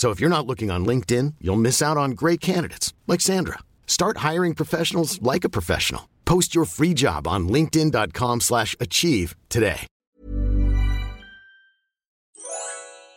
[0.00, 3.58] So if you're not looking on LinkedIn, you'll miss out on great candidates like Sandra.
[3.86, 6.08] Start hiring professionals like a professional.
[6.24, 9.86] Post your free job on linkedin.com/achieve slash achieve today.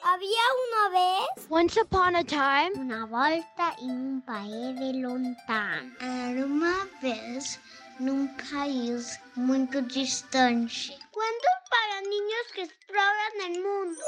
[0.04, 5.90] Había una vez Once upon a time, una volta en un país de lontano.
[6.02, 7.60] Era uma vez
[7.98, 10.92] num país muito distante.
[11.12, 14.02] Cuentos para niños que exploran el mundo.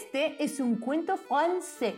[0.00, 1.94] Este es un cuento francés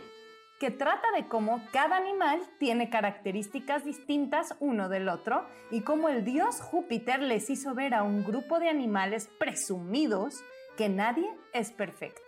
[0.59, 6.25] que trata de cómo cada animal tiene características distintas uno del otro y cómo el
[6.25, 10.43] dios Júpiter les hizo ver a un grupo de animales presumidos
[10.75, 12.21] que nadie es perfecto.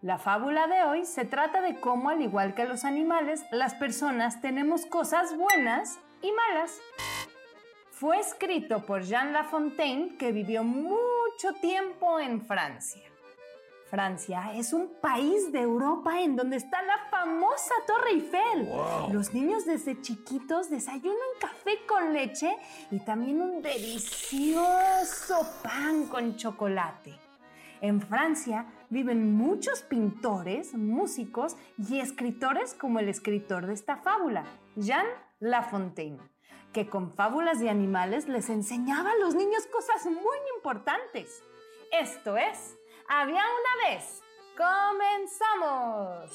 [0.00, 4.40] La fábula de hoy se trata de cómo, al igual que los animales, las personas
[4.40, 6.80] tenemos cosas buenas y malas.
[7.90, 13.02] Fue escrito por Jean La Fontaine, que vivió mucho tiempo en Francia.
[13.90, 18.68] Francia es un país de Europa en donde está la famosa Torre Eiffel.
[19.12, 22.54] Los niños desde chiquitos desayunan café con leche
[22.90, 27.18] y también un delicioso pan con chocolate.
[27.80, 34.44] En Francia viven muchos pintores, músicos y escritores como el escritor de esta fábula,
[34.76, 35.06] Jean
[35.38, 36.18] La Fontaine,
[36.72, 41.42] que con fábulas de animales les enseñaba a los niños cosas muy importantes.
[41.92, 42.76] Esto es
[43.08, 44.22] había una vez.
[44.56, 46.30] ¡Comenzamos!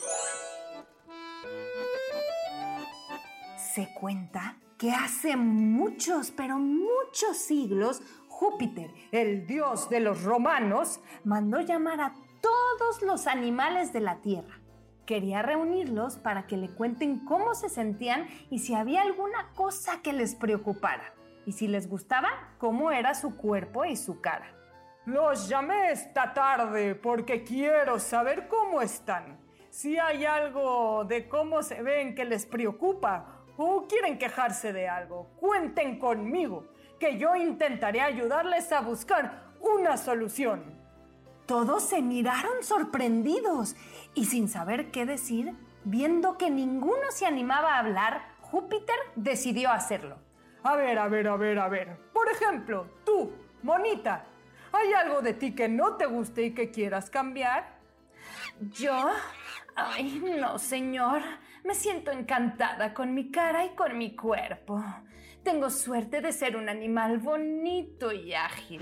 [3.57, 11.61] Se cuenta que hace muchos, pero muchos siglos, Júpiter, el dios de los romanos, mandó
[11.61, 14.59] llamar a todos los animales de la tierra.
[15.05, 20.13] Quería reunirlos para que le cuenten cómo se sentían y si había alguna cosa que
[20.13, 21.13] les preocupara.
[21.45, 24.62] Y si les gustaba, cómo era su cuerpo y su cara.
[25.05, 29.37] Los llamé esta tarde porque quiero saber cómo están.
[29.69, 35.27] Si hay algo de cómo se ven que les preocupa o quieren quejarse de algo,
[35.41, 36.69] cuenten conmigo,
[37.01, 40.63] que yo intentaré ayudarles a buscar una solución.
[41.45, 43.75] Todos se miraron sorprendidos
[44.13, 45.53] y sin saber qué decir,
[45.83, 50.15] viendo que ninguno se animaba a hablar, Júpiter decidió hacerlo.
[50.63, 51.97] A ver, a ver, a ver, a ver.
[52.13, 54.27] Por ejemplo, tú, Monita,
[54.73, 57.77] ¿Hay algo de ti que no te guste y que quieras cambiar?
[58.71, 59.11] ¿Yo?
[59.75, 61.21] Ay, no, señor.
[61.63, 64.83] Me siento encantada con mi cara y con mi cuerpo.
[65.43, 68.81] Tengo suerte de ser un animal bonito y ágil.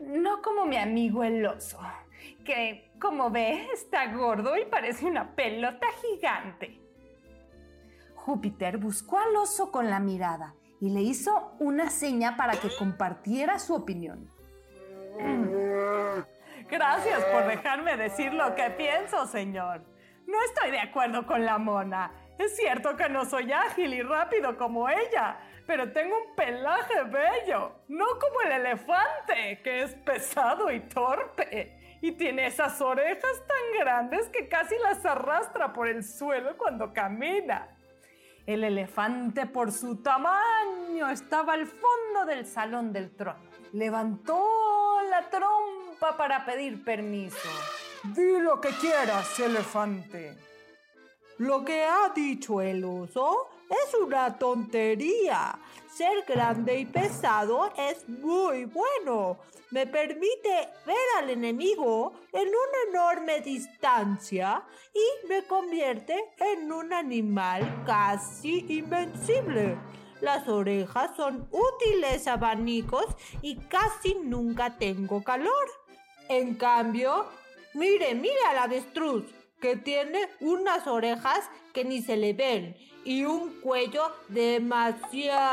[0.00, 1.78] No como mi amigo el oso,
[2.44, 6.80] que, como ve, está gordo y parece una pelota gigante.
[8.16, 13.60] Júpiter buscó al oso con la mirada y le hizo una seña para que compartiera
[13.60, 14.33] su opinión.
[16.74, 19.82] Gracias por dejarme decir lo que pienso, señor.
[20.26, 22.10] No estoy de acuerdo con la mona.
[22.36, 27.76] Es cierto que no soy ágil y rápido como ella, pero tengo un pelaje bello,
[27.86, 31.78] no como el elefante, que es pesado y torpe.
[32.02, 37.68] Y tiene esas orejas tan grandes que casi las arrastra por el suelo cuando camina.
[38.46, 43.38] El elefante por su tamaño estaba al fondo del salón del trono.
[43.72, 44.44] Levantó
[45.08, 47.48] la trompa para pedir permiso.
[48.02, 50.36] Di lo que quieras, elefante.
[51.38, 55.58] Lo que ha dicho el oso es una tontería.
[55.92, 59.38] Ser grande y pesado es muy bueno.
[59.70, 67.82] Me permite ver al enemigo en una enorme distancia y me convierte en un animal
[67.84, 69.76] casi invencible.
[70.20, 73.06] Las orejas son útiles abanicos
[73.42, 75.83] y casi nunca tengo calor.
[76.28, 77.26] En cambio,
[77.74, 79.24] mire, mire al avestruz,
[79.60, 85.44] que tiene unas orejas que ni se le ven y un cuello demasiado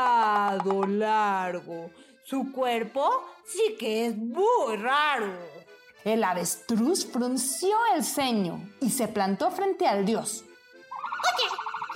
[0.86, 1.90] largo.
[2.24, 5.38] Su cuerpo sí que es muy raro.
[6.04, 10.44] El avestruz frunció el ceño y se plantó frente al dios.
[10.44, 11.48] Oye,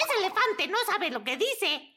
[0.05, 1.96] ese elefante no sabe lo que dice.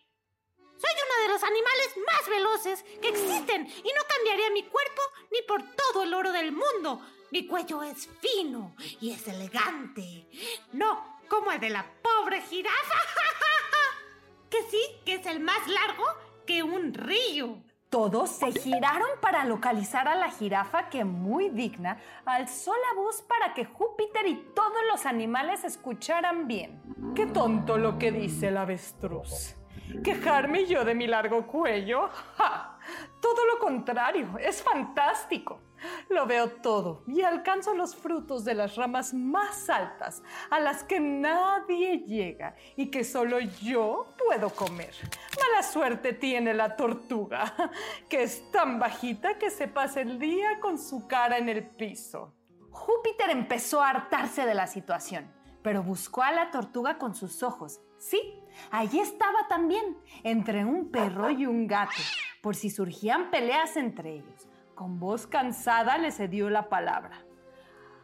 [0.79, 5.41] Soy uno de los animales más veloces que existen y no cambiaría mi cuerpo ni
[5.41, 7.01] por todo el oro del mundo.
[7.31, 10.25] Mi cuello es fino y es elegante.
[10.71, 12.95] No como el de la pobre jirafa.
[14.49, 16.05] que sí, que es el más largo
[16.47, 17.57] que un río.
[17.89, 23.53] Todos se giraron para localizar a la jirafa que, muy digna, alzó la voz para
[23.53, 26.81] que Júpiter y todos los animales escucharan bien.
[27.15, 29.58] Qué tonto lo que dice el avestruz.
[30.03, 32.09] ¿Quejarme yo de mi largo cuello?
[32.38, 32.77] ¡Ja!
[33.19, 35.62] Todo lo contrario, es fantástico.
[36.09, 41.00] Lo veo todo y alcanzo los frutos de las ramas más altas a las que
[41.00, 44.94] nadie llega y que solo yo puedo comer.
[45.39, 47.53] Mala suerte tiene la tortuga,
[48.09, 52.33] que es tan bajita que se pasa el día con su cara en el piso.
[52.71, 55.31] Júpiter empezó a hartarse de la situación,
[55.62, 57.81] pero buscó a la tortuga con sus ojos.
[58.00, 58.42] Sí,
[58.72, 62.01] allí estaba también, entre un perro y un gato,
[62.42, 64.48] por si surgían peleas entre ellos.
[64.74, 67.25] Con voz cansada le cedió la palabra.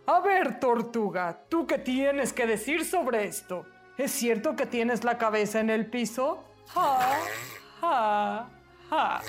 [0.06, 3.66] A ver, tortuga, ¿tú qué tienes que decir sobre esto?
[3.98, 6.44] ¿Es cierto que tienes la cabeza en el piso?
[6.74, 7.00] ¡Ja!
[7.80, 8.50] ¡Ja!
[8.90, 9.22] ¡Ja!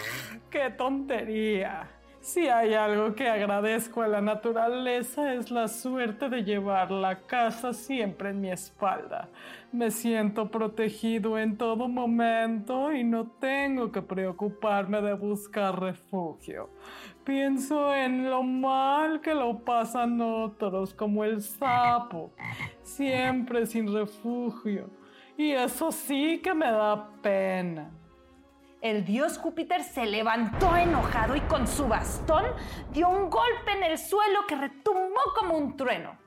[0.51, 1.96] ¡Qué tontería!
[2.27, 7.73] Si hay algo que agradezco a la naturaleza es la suerte de llevar la casa
[7.73, 9.29] siempre en mi espalda.
[9.71, 16.69] Me siento protegido en todo momento y no tengo que preocuparme de buscar refugio.
[17.23, 22.33] Pienso en lo mal que lo pasan otros, como el sapo,
[22.83, 24.91] siempre sin refugio.
[25.39, 27.89] Y eso sí que me da pena.
[28.83, 32.45] El dios Júpiter se levantó enojado y con su bastón
[32.93, 36.19] dio un golpe en el suelo que retumbó como un trueno.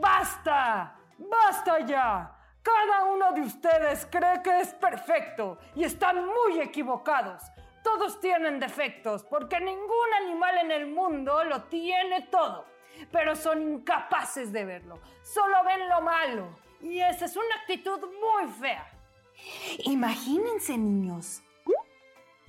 [0.00, 0.96] ¡Basta!
[1.18, 2.34] ¡Basta ya!
[2.62, 7.42] Cada uno de ustedes cree que es perfecto y están muy equivocados.
[7.82, 12.64] Todos tienen defectos porque ningún animal en el mundo lo tiene todo,
[13.12, 14.98] pero son incapaces de verlo.
[15.22, 18.93] Solo ven lo malo y esa es una actitud muy fea.
[19.84, 21.42] Imagínense, niños.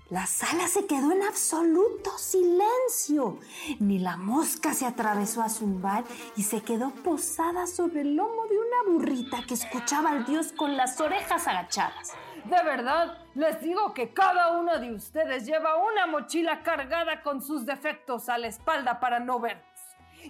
[0.09, 3.39] La sala se quedó en absoluto silencio.
[3.79, 6.03] Ni la mosca se atravesó a zumbar
[6.35, 10.77] y se quedó posada sobre el lomo de una burrita que escuchaba al dios con
[10.77, 12.13] las orejas agachadas.
[12.43, 17.65] De verdad, les digo que cada uno de ustedes lleva una mochila cargada con sus
[17.65, 19.65] defectos a la espalda para no verlos.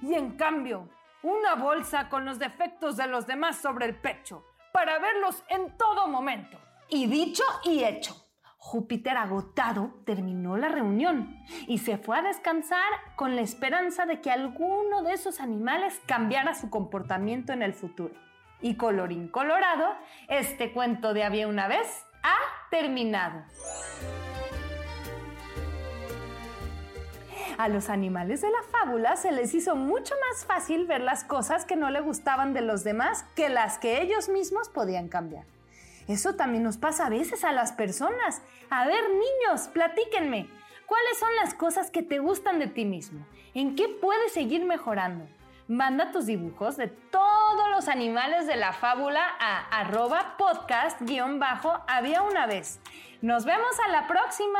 [0.01, 0.87] Y en cambio,
[1.21, 6.09] una bolsa con los defectos de los demás sobre el pecho para verlos en todo
[6.09, 6.59] momento.
[6.89, 8.27] Y dicho y hecho.
[8.57, 11.33] Júpiter agotado terminó la reunión
[11.65, 16.53] y se fue a descansar con la esperanza de que alguno de esos animales cambiara
[16.55, 18.13] su comportamiento en el futuro.
[18.61, 19.95] Y colorín colorado,
[20.27, 22.35] este cuento de había una vez ha
[22.69, 23.45] terminado.
[27.57, 31.63] A los animales de la fábula se les hizo mucho más fácil ver las cosas
[31.63, 35.45] que no le gustaban de los demás que las que ellos mismos podían cambiar.
[36.07, 38.41] Eso también nos pasa a veces a las personas.
[38.69, 40.49] A ver, niños, platíquenme.
[40.85, 43.25] ¿Cuáles son las cosas que te gustan de ti mismo?
[43.53, 45.25] ¿En qué puedes seguir mejorando?
[45.67, 51.25] Manda tus dibujos de todos los animales de la fábula a arroba podcast-había
[52.21, 52.79] una vez.
[53.21, 54.59] Nos vemos a la próxima.